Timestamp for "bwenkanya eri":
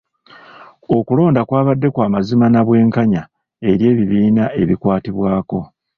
2.65-3.83